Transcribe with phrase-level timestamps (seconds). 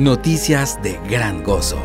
[0.00, 1.78] Noticias de gran gozo.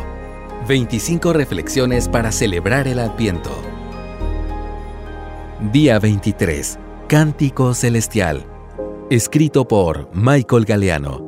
[0.66, 3.50] 25 reflexiones para celebrar el Adviento.
[5.70, 6.78] Día 23.
[7.08, 8.46] Cántico Celestial.
[9.10, 11.26] Escrito por Michael Galeano.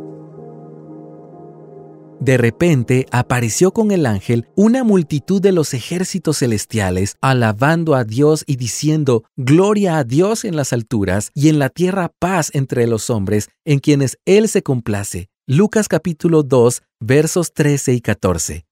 [2.20, 8.44] De repente apareció con el ángel una multitud de los ejércitos celestiales, alabando a Dios
[8.46, 13.10] y diciendo, Gloria a Dios en las alturas y en la tierra paz entre los
[13.10, 15.28] hombres, en quienes Él se complace.
[15.50, 18.66] Lucas capítulo 2, versos 13 y 14.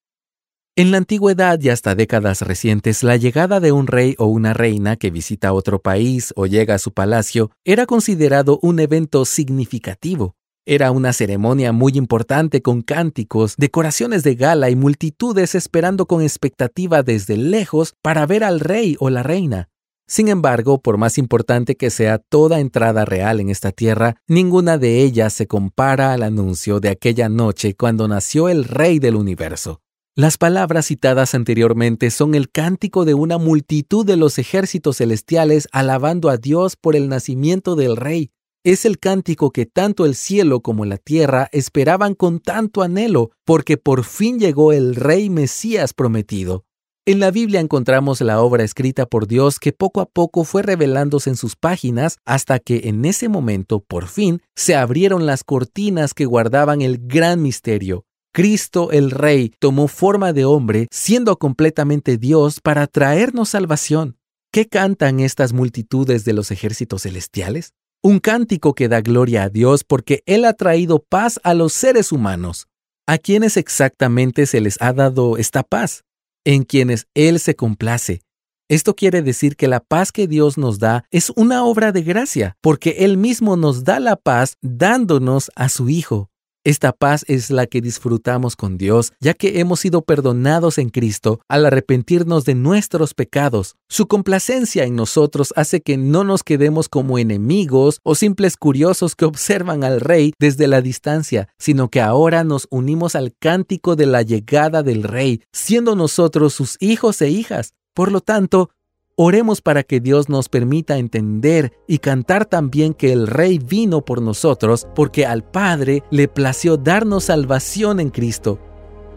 [0.77, 4.97] En la antigüedad y hasta décadas recientes, la llegada de un rey o una reina
[4.97, 10.37] que visita otro país o llega a su palacio era considerado un evento significativo.
[10.67, 17.03] Era una ceremonia muy importante con cánticos, decoraciones de gala y multitudes esperando con expectativa
[17.03, 19.71] desde lejos para ver al rey o la reina.
[20.09, 25.03] Sin embargo, por más importante que sea toda entrada real en esta tierra, ninguna de
[25.03, 29.81] ellas se compara al anuncio de aquella noche cuando nació el Rey del universo.
[30.15, 36.31] Las palabras citadas anteriormente son el cántico de una multitud de los ejércitos celestiales alabando
[36.31, 38.31] a Dios por el nacimiento del Rey,
[38.67, 43.77] es el cántico que tanto el cielo como la tierra esperaban con tanto anhelo, porque
[43.77, 46.66] por fin llegó el Rey Mesías prometido.
[47.09, 51.31] En la Biblia encontramos la obra escrita por Dios que poco a poco fue revelándose
[51.31, 56.25] en sus páginas hasta que en ese momento, por fin, se abrieron las cortinas que
[56.25, 58.05] guardaban el gran misterio.
[58.35, 64.19] Cristo el Rey tomó forma de hombre, siendo completamente Dios, para traernos salvación.
[64.53, 67.73] ¿Qué cantan estas multitudes de los ejércitos celestiales?
[68.03, 72.13] un cántico que da gloria a Dios porque Él ha traído paz a los seres
[72.13, 72.69] humanos.
[73.09, 76.06] ¿A quienes exactamente se les ha dado esta paz?
[76.47, 78.23] En quienes Él se complace.
[78.69, 82.57] Esto quiere decir que la paz que Dios nos da es una obra de gracia,
[82.61, 86.31] porque Él mismo nos da la paz dándonos a su Hijo.
[86.67, 91.39] Esta paz es la que disfrutamos con Dios, ya que hemos sido perdonados en Cristo
[91.47, 93.77] al arrepentirnos de nuestros pecados.
[93.89, 99.27] Su complacencia en nosotros hace que no nos quedemos como enemigos o simples curiosos que
[99.27, 104.23] observan al Rey desde la distancia, sino que ahora nos unimos al cántico de la
[104.23, 107.75] llegada del Rey, siendo nosotros sus hijos e hijas.
[107.95, 108.71] Por lo tanto,
[109.19, 114.21] Oremos para que Dios nos permita entender y cantar también que el Rey vino por
[114.21, 118.59] nosotros porque al Padre le plació darnos salvación en Cristo.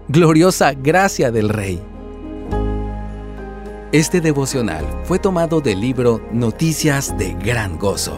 [0.08, 1.82] Gloriosa gracia del Rey.
[3.92, 8.18] Este devocional fue tomado del libro Noticias de Gran Gozo.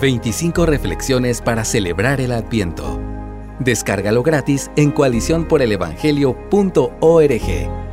[0.00, 3.00] 25 reflexiones para celebrar el Adviento.
[3.58, 7.87] Descárgalo gratis en coaliciónporelevangelio.org.